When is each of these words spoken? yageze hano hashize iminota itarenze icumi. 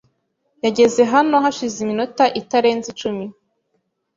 yageze 0.63 1.01
hano 1.13 1.35
hashize 1.43 1.77
iminota 1.83 2.23
itarenze 2.41 2.87
icumi. 2.93 3.25